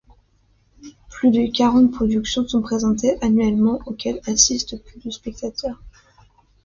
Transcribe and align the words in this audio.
Plus 1.11 1.29
de 1.29 1.45
quarante 1.55 1.91
productions 1.91 2.47
sont 2.47 2.63
présentées 2.63 3.23
annuellement, 3.23 3.77
auxquelles 3.85 4.19
assistent 4.25 4.81
plus 4.83 4.99
de 4.99 5.11
spectateurs. 5.11 5.79